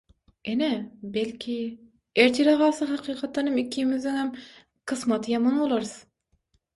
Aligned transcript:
-Ene, 0.51 0.67
belki... 1.17 1.57
ertire 2.23 2.55
galsak 2.61 2.93
hakykatdanam 2.93 3.59
ikimiziem 3.65 4.31
kysmaty 4.93 5.35
ýaman 5.35 5.61
bolarys. 5.65 5.93